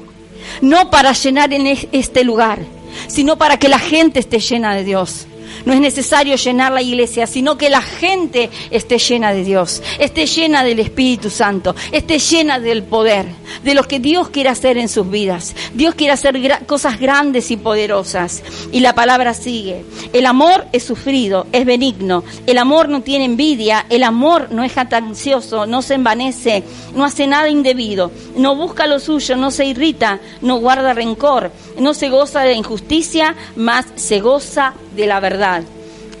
[0.61, 2.59] No para llenar en este lugar,
[3.07, 5.28] sino para que la gente esté llena de Dios.
[5.65, 10.25] No es necesario llenar la iglesia, sino que la gente esté llena de Dios, esté
[10.25, 13.25] llena del Espíritu Santo, esté llena del poder,
[13.63, 15.55] de lo que Dios quiere hacer en sus vidas.
[15.73, 18.43] Dios quiere hacer cosas grandes y poderosas.
[18.71, 19.83] Y la palabra sigue.
[20.13, 22.23] El amor es sufrido, es benigno.
[22.45, 23.85] El amor no tiene envidia.
[23.89, 26.63] El amor no es jactancioso, no se envanece,
[26.95, 31.93] no hace nada indebido, no busca lo suyo, no se irrita, no guarda rencor, no
[31.93, 35.63] se goza de injusticia, más se goza de la verdad.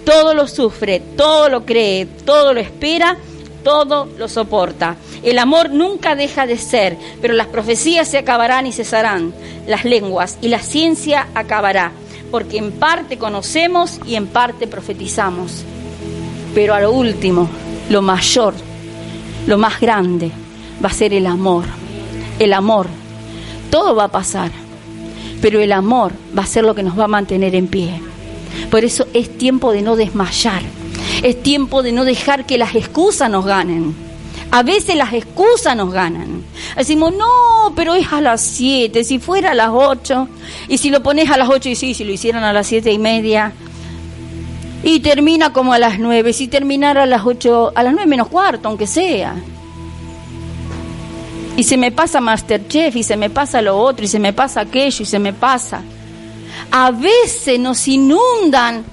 [0.05, 3.17] Todo lo sufre, todo lo cree, todo lo espera,
[3.63, 4.95] todo lo soporta.
[5.23, 9.33] El amor nunca deja de ser, pero las profecías se acabarán y cesarán,
[9.67, 11.91] las lenguas y la ciencia acabará,
[12.31, 15.63] porque en parte conocemos y en parte profetizamos.
[16.55, 17.49] Pero a lo último,
[17.89, 18.53] lo mayor,
[19.45, 20.31] lo más grande,
[20.83, 21.65] va a ser el amor.
[22.39, 22.87] El amor.
[23.69, 24.49] Todo va a pasar,
[25.41, 28.01] pero el amor va a ser lo que nos va a mantener en pie.
[28.69, 30.61] Por eso es tiempo de no desmayar.
[31.23, 33.95] Es tiempo de no dejar que las excusas nos ganen.
[34.51, 36.43] A veces las excusas nos ganan.
[36.75, 40.27] Decimos, no, pero es a las 7, si fuera a las 8,
[40.67, 42.91] y si lo pones a las 8 y sí, si lo hicieran a las siete
[42.91, 43.53] y media,
[44.83, 48.27] y termina como a las 9, si terminara a las 8, a las 9 menos
[48.27, 49.35] cuarto, aunque sea.
[51.55, 54.61] Y se me pasa Masterchef, y se me pasa lo otro, y se me pasa
[54.61, 55.83] aquello, y se me pasa
[56.71, 58.83] a veces nos inundan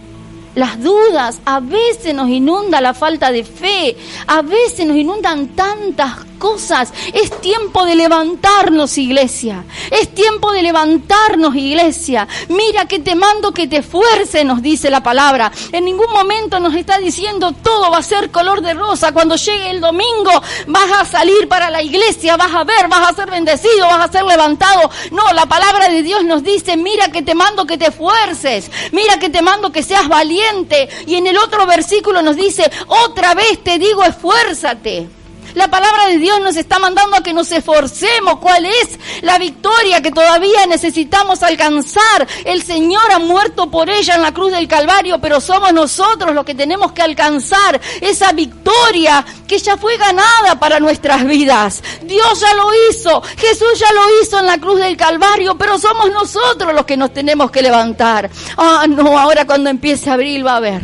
[0.54, 6.14] las dudas, a veces nos inunda la falta de fe, a veces nos inundan tantas
[6.36, 6.92] cosas.
[7.12, 9.64] Es tiempo de levantarnos, iglesia.
[9.90, 12.28] Es tiempo de levantarnos, iglesia.
[12.48, 15.50] Mira que te mando que te esfuerces, nos dice la palabra.
[15.72, 19.12] En ningún momento nos está diciendo todo va a ser color de rosa.
[19.12, 20.30] Cuando llegue el domingo
[20.66, 24.12] vas a salir para la iglesia, vas a ver, vas a ser bendecido, vas a
[24.12, 24.90] ser levantado.
[25.10, 28.70] No, la palabra de Dios nos dice, mira que te mando que te esfuerces.
[28.92, 30.88] Mira que te mando que seas valiente.
[31.06, 35.15] Y en el otro versículo nos dice, otra vez te digo, esfuérzate.
[35.56, 38.40] La palabra de Dios nos está mandando a que nos esforcemos.
[38.40, 42.28] ¿Cuál es la victoria que todavía necesitamos alcanzar?
[42.44, 46.44] El Señor ha muerto por ella en la cruz del Calvario, pero somos nosotros los
[46.44, 51.82] que tenemos que alcanzar esa victoria que ya fue ganada para nuestras vidas.
[52.02, 56.12] Dios ya lo hizo, Jesús ya lo hizo en la cruz del Calvario, pero somos
[56.12, 58.28] nosotros los que nos tenemos que levantar.
[58.58, 60.82] Ah, no, ahora cuando empiece abril va a haber,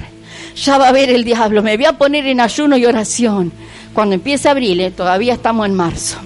[0.56, 3.52] ya va a haber el diablo, me voy a poner en ayuno y oración.
[3.94, 6.18] Cuando empiece abril, eh, todavía estamos en marzo,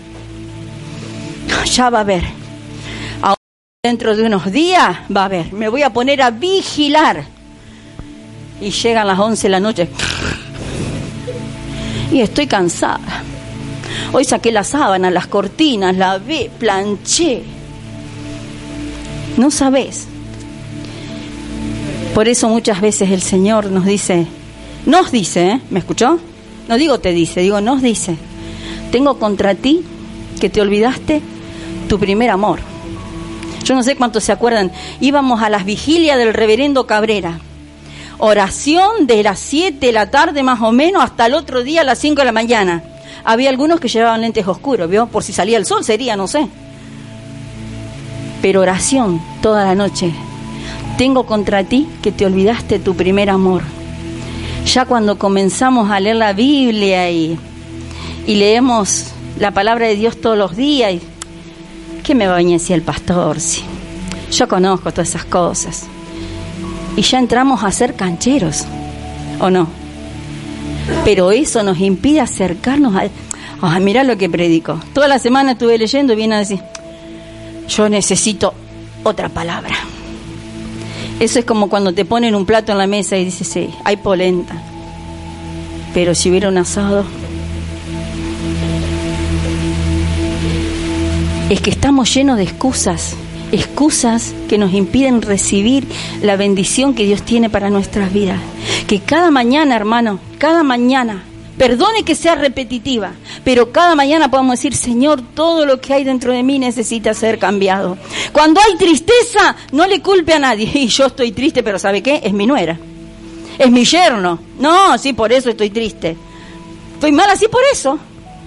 [1.64, 2.24] ya va a haber.
[3.82, 7.22] Dentro de unos días va a haber, me voy a poner a vigilar.
[8.60, 9.88] Y llegan las 11 de la noche
[12.12, 13.22] y estoy cansada.
[14.12, 17.44] Hoy saqué la sábana, las cortinas, la ve, planché.
[19.36, 20.08] No sabes.
[22.12, 24.26] Por eso muchas veces el Señor nos dice,
[24.84, 25.60] nos dice, ¿eh?
[25.70, 26.18] ¿me escuchó?
[26.68, 28.16] No digo te dice, digo nos dice,
[28.90, 29.82] tengo contra ti
[30.40, 31.22] que te olvidaste
[31.88, 32.60] tu primer amor.
[33.64, 37.40] Yo no sé cuántos se acuerdan, íbamos a las vigilias del reverendo Cabrera
[38.18, 41.84] oración de las 7 de la tarde más o menos hasta el otro día a
[41.84, 42.82] las 5 de la mañana.
[43.24, 45.06] Había algunos que llevaban lentes oscuros, ¿vio?
[45.06, 46.48] Por si salía el sol sería, no sé.
[48.40, 50.12] Pero oración toda la noche.
[50.96, 53.62] Tengo contra ti que te olvidaste tu primer amor.
[54.66, 57.38] Ya cuando comenzamos a leer la Biblia y,
[58.26, 61.00] y leemos la palabra de Dios todos los días, y,
[62.02, 63.40] ¿qué me va a venir el pastor?
[63.40, 63.62] Sí.
[64.32, 65.86] Yo conozco todas esas cosas
[66.96, 68.64] y ya entramos a ser cancheros,
[69.38, 69.68] ¿o no?
[71.04, 73.80] Pero eso nos impide acercarnos a...
[73.80, 74.80] Mira lo que predico.
[74.92, 76.60] Toda la semana estuve leyendo y viene a decir,
[77.68, 78.54] yo necesito
[79.04, 79.74] otra palabra.
[81.20, 83.96] Eso es como cuando te ponen un plato en la mesa y dices, sí, hay
[83.96, 84.62] polenta.
[85.94, 87.04] Pero si hubiera un asado...
[91.48, 93.16] Es que estamos llenos de excusas
[93.52, 95.86] excusas que nos impiden recibir
[96.22, 98.40] la bendición que Dios tiene para nuestras vidas.
[98.86, 101.24] Que cada mañana, hermano, cada mañana,
[101.56, 103.12] perdone que sea repetitiva,
[103.44, 107.38] pero cada mañana podemos decir, Señor, todo lo que hay dentro de mí necesita ser
[107.38, 107.96] cambiado.
[108.32, 110.70] Cuando hay tristeza, no le culpe a nadie.
[110.86, 112.20] Y yo estoy triste, pero ¿sabe qué?
[112.22, 112.78] Es mi nuera.
[113.58, 114.38] Es mi yerno.
[114.58, 116.16] No, sí, por eso estoy triste.
[116.94, 117.98] Estoy mal así por eso.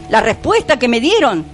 [0.09, 1.45] La respuesta que me dieron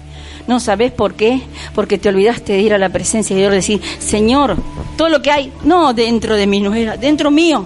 [0.48, 1.42] no sabes por qué,
[1.74, 4.58] porque te olvidaste de ir a la presencia de Dios y decir, Señor,
[4.98, 7.66] todo lo que hay, no dentro de mi nuera, dentro mío,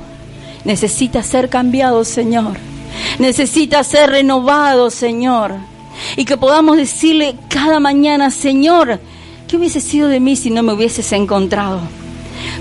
[0.63, 2.68] necesita ser cambiado, Señor.
[3.17, 5.55] Necesita ser renovado, Señor.
[6.15, 8.99] Y que podamos decirle cada mañana, Señor,
[9.47, 11.81] ¿qué hubiese sido de mí si no me hubieses encontrado?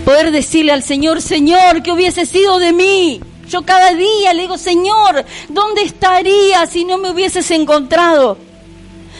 [0.04, 3.20] Poder decirle al Señor, Señor, ¿qué hubiese sido de mí?
[3.48, 8.36] Yo cada día le digo, Señor, ¿dónde estaría si no me hubieses encontrado?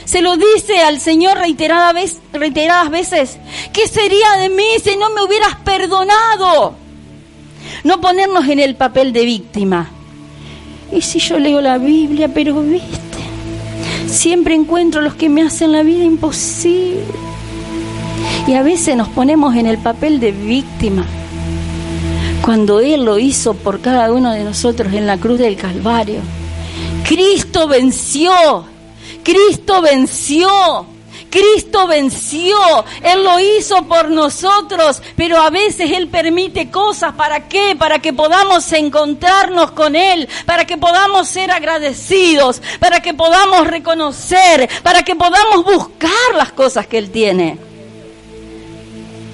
[0.09, 3.39] se lo dice al Señor reiteradas veces, reiteradas veces.
[3.75, 6.75] ¿Qué sería de mí si no me hubieras perdonado?
[7.85, 9.91] No ponernos en el papel de víctima.
[10.93, 13.19] Y si yo leo la Biblia, pero viste,
[14.07, 17.05] siempre encuentro los que me hacen la vida imposible.
[18.47, 21.05] Y a veces nos ponemos en el papel de víctima.
[22.43, 26.21] Cuando Él lo hizo por cada uno de nosotros en la cruz del Calvario.
[27.05, 28.33] Cristo venció
[29.29, 30.49] Cristo venció.
[31.31, 32.57] Cristo venció,
[33.03, 37.77] Él lo hizo por nosotros, pero a veces Él permite cosas, ¿para qué?
[37.79, 44.69] Para que podamos encontrarnos con Él, para que podamos ser agradecidos, para que podamos reconocer,
[44.83, 47.59] para que podamos buscar las cosas que Él tiene.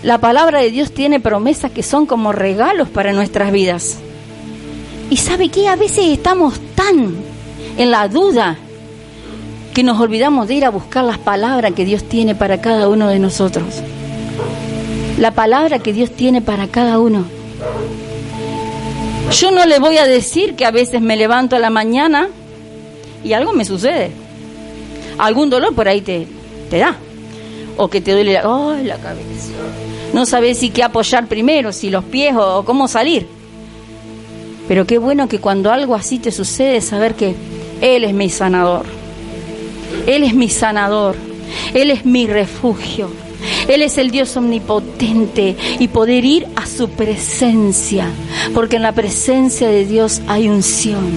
[0.02, 3.96] La palabra de Dios tiene promesas que son como regalos para nuestras vidas.
[5.08, 7.14] Y sabe que a veces estamos tan
[7.78, 8.58] en la duda
[9.74, 13.08] que nos olvidamos de ir a buscar las palabras que Dios tiene para cada uno
[13.08, 13.82] de nosotros.
[15.18, 17.24] La palabra que Dios tiene para cada uno.
[19.32, 22.28] Yo no le voy a decir que a veces me levanto a la mañana
[23.24, 24.12] y algo me sucede.
[25.18, 26.28] Algún dolor por ahí te,
[26.70, 26.96] te da.
[27.76, 29.50] O que te duele la, la cabeza.
[30.12, 33.26] No sabes si qué apoyar primero, si los pies o cómo salir.
[34.68, 37.34] Pero qué bueno que cuando algo así te sucede, saber que
[37.80, 39.03] Él es mi sanador.
[40.06, 41.16] Él es mi sanador,
[41.74, 43.10] Él es mi refugio,
[43.68, 48.08] Él es el Dios omnipotente y poder ir a su presencia,
[48.54, 51.10] porque en la presencia de Dios hay unción,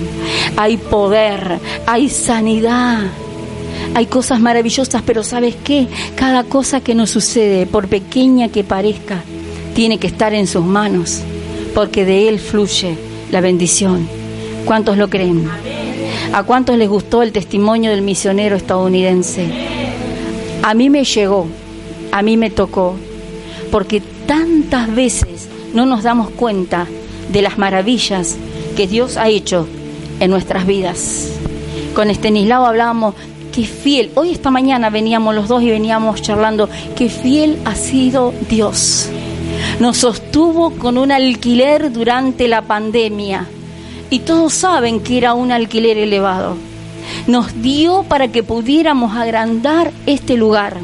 [0.55, 3.03] hay poder, hay sanidad.
[3.93, 5.87] Hay cosas maravillosas, pero ¿sabes qué?
[6.15, 9.23] Cada cosa que nos sucede, por pequeña que parezca,
[9.73, 11.21] tiene que estar en sus manos,
[11.73, 12.97] porque de Él fluye
[13.31, 14.07] la bendición.
[14.65, 15.49] ¿Cuántos lo creen?
[16.33, 19.47] ¿A cuántos les gustó el testimonio del misionero estadounidense?
[20.61, 21.47] A mí me llegó,
[22.11, 22.95] a mí me tocó,
[23.71, 26.85] porque tantas veces no nos damos cuenta
[27.31, 28.35] de las maravillas
[28.75, 29.67] que Dios ha hecho
[30.19, 31.31] en nuestras vidas.
[31.95, 33.15] Con Estenislao hablábamos,
[33.53, 38.33] qué fiel, hoy esta mañana veníamos los dos y veníamos charlando, qué fiel ha sido
[38.49, 39.09] Dios.
[39.79, 43.47] Nos sostuvo con un alquiler durante la pandemia
[44.09, 46.57] y todos saben que era un alquiler elevado.
[47.27, 50.77] Nos dio para que pudiéramos agrandar este lugar.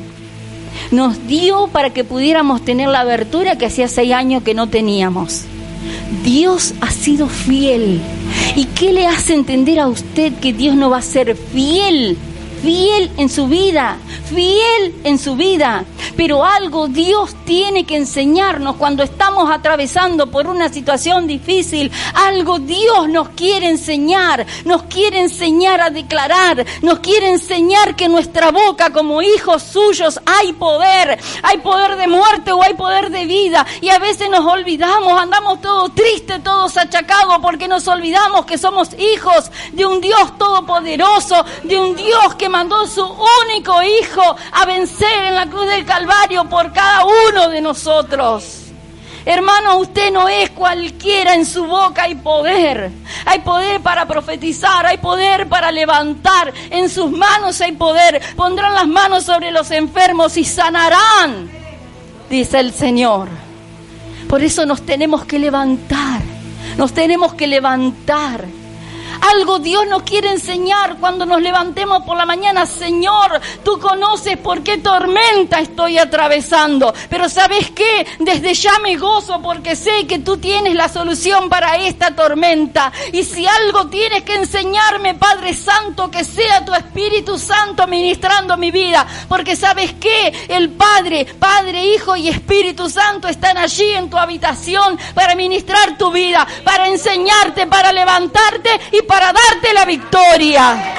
[0.92, 5.44] Nos dio para que pudiéramos tener la abertura que hacía seis años que no teníamos.
[6.24, 8.00] Dios ha sido fiel.
[8.56, 12.18] ¿Y qué le hace entender a usted que Dios no va a ser fiel?
[12.64, 13.98] Fiel en su vida,
[14.34, 15.84] fiel en su vida.
[16.16, 21.92] Pero algo Dios tiene que enseñarnos cuando estamos atravesando por una situación difícil.
[22.14, 24.46] Algo Dios nos quiere enseñar.
[24.64, 26.66] Nos quiere enseñar a declarar.
[26.82, 31.20] Nos quiere enseñar que nuestra boca como hijos suyos hay poder.
[31.42, 33.66] Hay poder de muerte o hay poder de vida.
[33.82, 38.90] Y a veces nos olvidamos, andamos todos tristes, todos achacados porque nos olvidamos que somos
[38.98, 43.04] hijos de un Dios todopoderoso, de un Dios que mandó su
[43.48, 48.60] único hijo a vencer en la cruz del Calvario por cada uno de nosotros.
[49.26, 52.92] Hermano, usted no es cualquiera, en su boca hay poder.
[53.26, 56.54] Hay poder para profetizar, hay poder para levantar.
[56.70, 58.22] En sus manos hay poder.
[58.36, 61.50] Pondrán las manos sobre los enfermos y sanarán,
[62.30, 63.30] dice el Señor.
[64.30, 66.22] Por eso nos tenemos que levantar,
[66.78, 68.46] nos tenemos que levantar.
[69.32, 72.66] Algo Dios nos quiere enseñar cuando nos levantemos por la mañana.
[72.66, 76.94] Señor, tú conoces por qué tormenta estoy atravesando.
[77.10, 78.06] Pero sabes qué?
[78.20, 82.92] Desde ya me gozo porque sé que tú tienes la solución para esta tormenta.
[83.14, 88.72] Y si algo tienes que enseñarme, Padre Santo, que sea tu Espíritu Santo ministrando mi
[88.72, 89.08] vida.
[89.30, 90.34] Porque sabes qué?
[90.50, 96.12] El Padre, Padre, Hijo y Espíritu Santo están allí en tu habitación para ministrar tu
[96.12, 100.96] vida, para enseñarte, para levantarte y para para darte la victoria.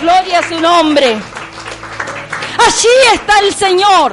[0.00, 1.20] Gloria a su nombre.
[2.66, 4.12] Allí está el Señor.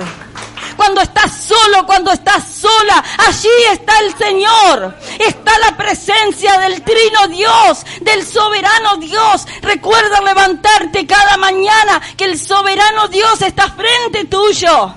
[0.75, 4.97] Cuando estás solo, cuando estás sola, allí está el Señor.
[5.19, 9.45] Está la presencia del Trino Dios, del soberano Dios.
[9.61, 14.91] Recuerda levantarte cada mañana que el soberano Dios está frente tuyo.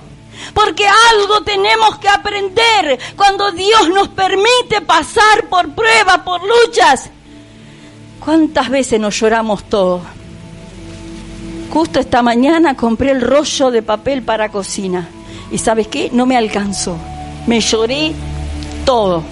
[0.55, 7.11] Porque algo tenemos que aprender cuando Dios nos permite pasar por pruebas, por luchas.
[8.19, 10.01] ¿Cuántas veces nos lloramos todos?
[11.71, 15.07] Justo esta mañana compré el rollo de papel para cocina.
[15.51, 16.09] ¿Y sabes qué?
[16.11, 16.97] No me alcanzó.
[17.45, 18.13] Me lloré
[18.85, 19.23] todo.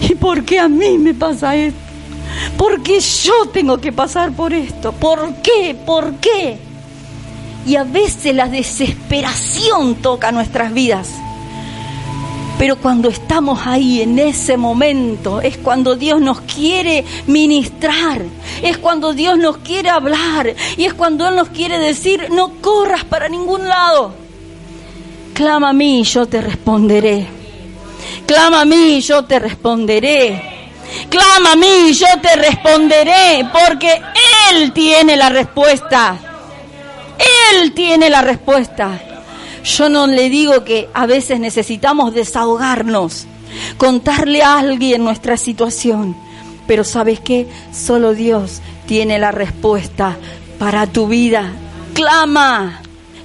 [0.00, 1.78] ¿Y por qué a mí me pasa esto?
[2.56, 4.92] ¿Por qué yo tengo que pasar por esto?
[4.92, 5.76] ¿Por qué?
[5.86, 6.58] ¿Por qué?
[7.66, 11.10] Y a veces la desesperación toca nuestras vidas.
[12.62, 18.22] Pero cuando estamos ahí en ese momento es cuando Dios nos quiere ministrar,
[18.62, 23.02] es cuando Dios nos quiere hablar y es cuando Él nos quiere decir, no corras
[23.02, 24.14] para ningún lado.
[25.34, 27.26] Clama a mí y yo te responderé.
[28.26, 30.40] Clama a mí y yo te responderé.
[31.10, 34.00] Clama a mí y yo te responderé porque
[34.52, 36.16] Él tiene la respuesta.
[37.50, 39.00] Él tiene la respuesta.
[39.64, 43.26] Yo no le digo que a veces necesitamos desahogarnos,
[43.76, 46.16] contarle a alguien nuestra situación,
[46.66, 50.16] pero sabes qué, solo Dios tiene la respuesta
[50.58, 51.52] para tu vida.
[51.94, 52.80] Clama,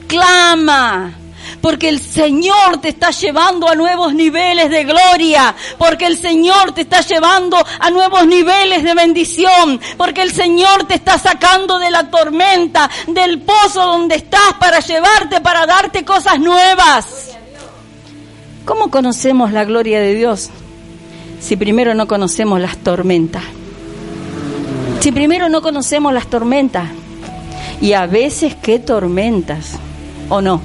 [0.08, 1.16] clama
[1.62, 6.82] porque el Señor te está llevando a nuevos niveles de gloria, porque el Señor te
[6.82, 12.10] está llevando a nuevos niveles de bendición, porque el Señor te está sacando de la
[12.10, 17.38] tormenta, del pozo donde estás para llevarte, para darte cosas nuevas.
[18.66, 20.50] ¿Cómo conocemos la gloria de Dios
[21.40, 23.44] si primero no conocemos las tormentas?
[25.00, 26.90] Si primero no conocemos las tormentas,
[27.82, 29.74] y a veces qué tormentas,
[30.30, 30.62] ¿o no?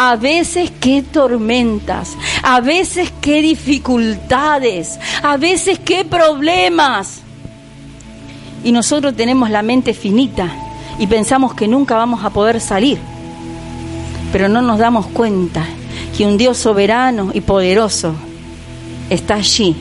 [0.00, 7.22] A veces qué tormentas, a veces qué dificultades, a veces qué problemas.
[8.62, 10.52] Y nosotros tenemos la mente finita
[11.00, 12.96] y pensamos que nunca vamos a poder salir.
[14.30, 15.64] Pero no nos damos cuenta
[16.16, 18.14] que un Dios soberano y poderoso
[19.10, 19.74] está allí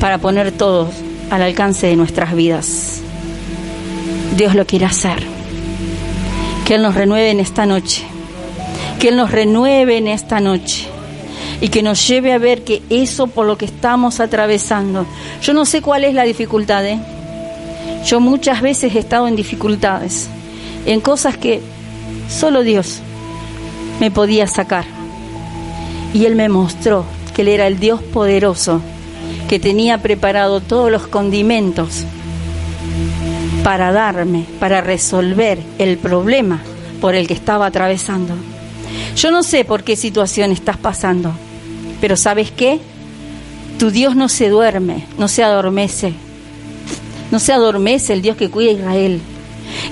[0.00, 0.90] para poner todo
[1.30, 3.00] al alcance de nuestras vidas.
[4.36, 5.22] Dios lo quiere hacer.
[6.64, 8.08] Que Él nos renueve en esta noche
[9.04, 10.86] que Él nos renueve en esta noche
[11.60, 15.04] y que nos lleve a ver que eso por lo que estamos atravesando,
[15.42, 16.98] yo no sé cuál es la dificultad, ¿eh?
[18.06, 20.30] Yo muchas veces he estado en dificultades,
[20.86, 21.60] en cosas que
[22.30, 23.00] solo Dios
[24.00, 24.86] me podía sacar.
[26.14, 28.80] Y Él me mostró que Él era el Dios poderoso,
[29.50, 32.04] que tenía preparado todos los condimentos
[33.62, 36.62] para darme, para resolver el problema
[37.02, 38.34] por el que estaba atravesando.
[39.16, 41.32] Yo no sé por qué situación estás pasando,
[42.00, 42.80] pero ¿sabes qué?
[43.78, 46.14] Tu Dios no se duerme, no se adormece.
[47.30, 49.20] No se adormece el Dios que cuida a Israel.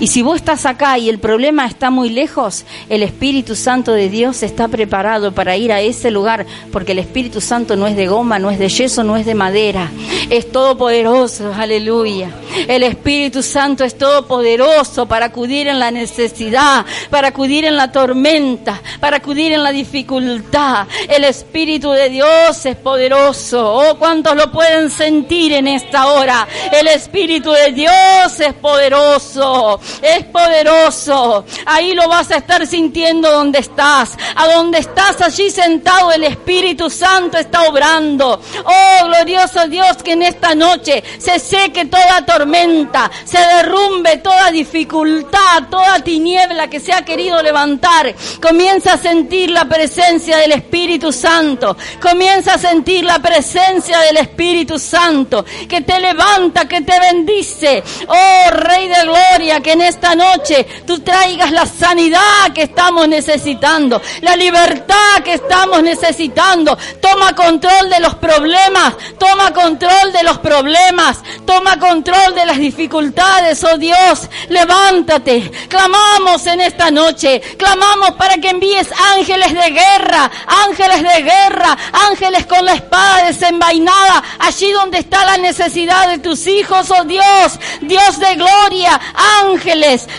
[0.01, 4.09] Y si vos estás acá y el problema está muy lejos, el Espíritu Santo de
[4.09, 8.07] Dios está preparado para ir a ese lugar, porque el Espíritu Santo no es de
[8.07, 9.91] goma, no es de yeso, no es de madera,
[10.31, 12.31] es todopoderoso, aleluya.
[12.69, 18.81] El Espíritu Santo es todopoderoso para acudir en la necesidad, para acudir en la tormenta,
[19.01, 20.87] para acudir en la dificultad.
[21.09, 23.75] El Espíritu de Dios es poderoso.
[23.75, 26.47] Oh, cuántos lo pueden sentir en esta hora.
[26.73, 31.45] El Espíritu de Dios es poderoso es poderoso.
[31.67, 34.11] Ahí lo vas a estar sintiendo donde estás.
[34.35, 38.41] A donde estás allí sentado el Espíritu Santo está obrando.
[38.65, 45.65] Oh, glorioso Dios, que en esta noche se seque toda tormenta, se derrumbe toda dificultad,
[45.71, 48.15] toda tiniebla que se ha querido levantar.
[48.41, 51.77] Comienza a sentir la presencia del Espíritu Santo.
[52.01, 57.83] Comienza a sentir la presencia del Espíritu Santo que te levanta, que te bendice.
[58.07, 64.01] Oh, Rey de Gloria, que en esta noche tú traigas la sanidad que estamos necesitando,
[64.21, 66.77] la libertad que estamos necesitando.
[67.01, 73.63] Toma control de los problemas, toma control de los problemas, toma control de las dificultades,
[73.65, 75.51] oh Dios, levántate.
[75.69, 80.31] Clamamos en esta noche, clamamos para que envíes ángeles de guerra,
[80.67, 81.77] ángeles de guerra,
[82.09, 87.59] ángeles con la espada desenvainada, allí donde está la necesidad de tus hijos, oh Dios,
[87.81, 89.52] Dios de gloria, ángeles,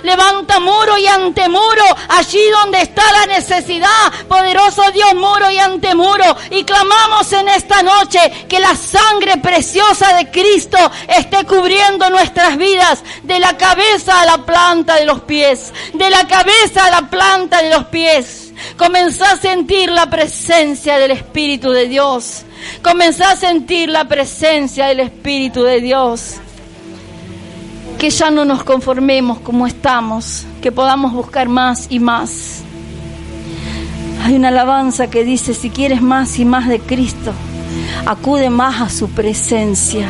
[0.04, 6.64] levanta muro y antemuro, allí donde está la necesidad, poderoso Dios, muro y antemuro, y
[6.64, 10.78] clamamos en esta noche que la sangre preciosa de Cristo
[11.08, 16.28] esté cubriendo nuestras vidas, de la cabeza a la planta de los pies, de la
[16.28, 18.54] cabeza a la planta de los pies.
[18.78, 22.44] Comenzá a sentir la presencia del Espíritu de Dios.
[22.82, 26.38] Comenzá a sentir la presencia del Espíritu de Dios
[28.04, 32.60] que ya no nos conformemos como estamos, que podamos buscar más y más.
[34.22, 37.32] Hay una alabanza que dice, si quieres más y más de Cristo,
[38.06, 40.10] acude más a su presencia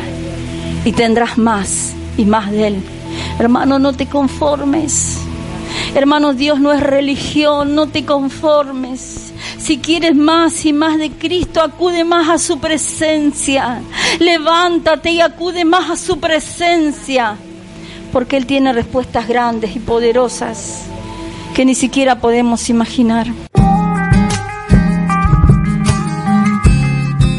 [0.84, 2.82] y tendrás más y más de Él.
[3.38, 5.18] Hermano, no te conformes.
[5.94, 9.32] Hermano, Dios no es religión, no te conformes.
[9.56, 13.82] Si quieres más y más de Cristo, acude más a su presencia.
[14.18, 17.36] Levántate y acude más a su presencia
[18.14, 20.84] porque Él tiene respuestas grandes y poderosas
[21.52, 23.26] que ni siquiera podemos imaginar.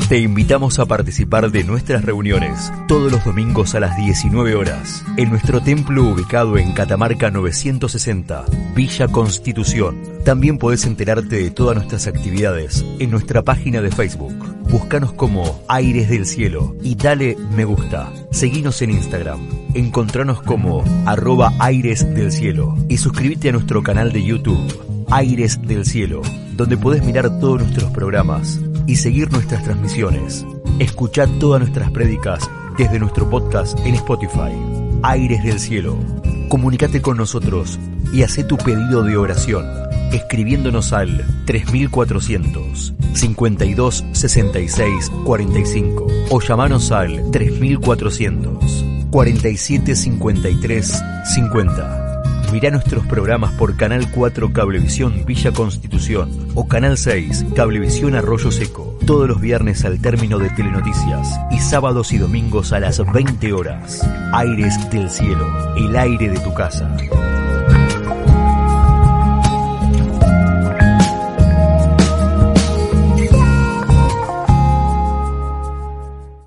[0.08, 5.32] Te invitamos a participar de nuestras reuniones todos los domingos a las 19 horas en
[5.32, 8.45] nuestro templo ubicado en Catamarca 960,
[8.76, 9.99] Villa Constitución.
[10.24, 14.36] También puedes enterarte de todas nuestras actividades en nuestra página de Facebook.
[14.70, 18.14] Búscanos como Aires del Cielo y dale me gusta.
[18.30, 19.39] Seguinos en Instagram.
[19.74, 25.84] Encontranos como arroba Aires del Cielo y suscríbete a nuestro canal de YouTube Aires del
[25.86, 26.22] Cielo,
[26.53, 30.46] donde podés mirar todos nuestros programas y seguir nuestras transmisiones.
[30.80, 34.52] Escuchad todas nuestras prédicas desde nuestro podcast en Spotify.
[35.04, 35.98] Aires del Cielo.
[36.50, 37.80] Comunicate con nosotros
[38.14, 39.66] y haz tu pedido de oración
[40.12, 51.04] escribiéndonos al 3400 52 66 45 o llamanos al 3400 47 53
[51.36, 52.05] 50.
[52.56, 58.97] Mirá nuestros programas por Canal 4 Cablevisión Villa Constitución o Canal 6 Cablevisión Arroyo Seco,
[59.06, 64.10] todos los viernes al término de Telenoticias y sábados y domingos a las 20 horas.
[64.32, 65.45] Aires del cielo,
[65.76, 66.95] el aire de tu casa.